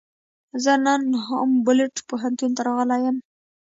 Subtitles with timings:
[0.63, 3.17] زه نن هامبولټ پوهنتون ته راغلی یم.